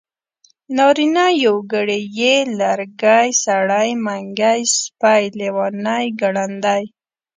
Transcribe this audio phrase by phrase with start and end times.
[0.75, 6.83] نارينه يوګړی ی لرګی سړی منګی سپی لېوانی ګړندی